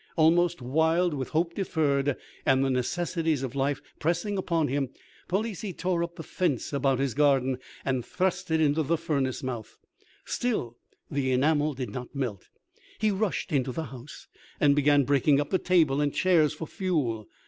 [0.15, 4.89] Almost wild with hope deferred, and the necessities of life pressing upon him,
[5.27, 9.77] Palissy tore up the fence about his garden, and thrust it into the furnace mouth.
[10.25, 10.75] Still
[11.11, 12.49] the enamel did not melt.
[12.97, 14.27] He rushed into the house,
[14.59, 17.27] and began breaking up the table and chairs for fuel.